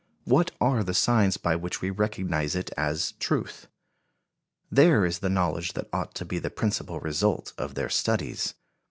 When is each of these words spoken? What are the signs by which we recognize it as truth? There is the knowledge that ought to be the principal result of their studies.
What 0.23 0.49
are 0.59 0.83
the 0.83 0.95
signs 0.95 1.37
by 1.37 1.55
which 1.55 1.79
we 1.79 1.91
recognize 1.91 2.55
it 2.55 2.71
as 2.75 3.11
truth? 3.19 3.67
There 4.71 5.05
is 5.05 5.19
the 5.19 5.29
knowledge 5.29 5.73
that 5.73 5.89
ought 5.93 6.15
to 6.15 6.25
be 6.25 6.39
the 6.39 6.49
principal 6.49 6.99
result 6.99 7.53
of 7.55 7.75
their 7.75 7.89
studies. 7.89 8.55